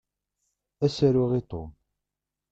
[0.83, 1.69] Ad as-aruɣ i Tom.